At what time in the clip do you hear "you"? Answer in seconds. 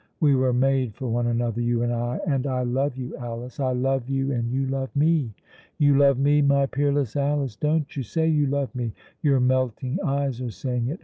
1.61-1.83, 2.97-3.15, 4.09-4.31, 4.51-4.65, 5.77-5.95, 7.95-8.01, 8.27-8.47